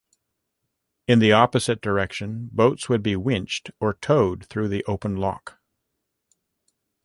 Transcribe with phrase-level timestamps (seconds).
[1.07, 5.59] In the opposite direction boats would be winched or towed through the open lock.